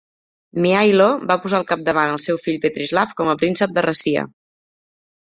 Mihailo 0.65 1.09
va 1.31 1.35
posar 1.43 1.57
al 1.59 1.65
capdavant 1.71 2.13
al 2.13 2.23
seu 2.23 2.39
fill 2.45 2.57
Petrislav 2.63 3.11
com 3.19 3.29
a 3.33 3.35
príncep 3.43 3.75
de 3.77 3.83
Rascia. 3.87 4.25